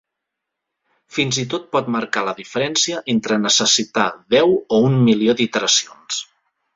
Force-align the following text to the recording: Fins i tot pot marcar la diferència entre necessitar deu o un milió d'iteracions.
Fins 1.17 1.37
i 1.41 1.43
tot 1.51 1.67
pot 1.75 1.91
marcar 1.95 2.23
la 2.29 2.33
diferència 2.39 3.01
entre 3.15 3.37
necessitar 3.43 4.07
deu 4.37 4.57
o 4.79 4.81
un 4.87 4.97
milió 5.11 5.37
d'iteracions. 5.43 6.23